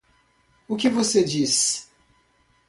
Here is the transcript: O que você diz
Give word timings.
O 0.67 0.75
que 0.75 0.89
você 0.89 1.23
diz 1.23 1.87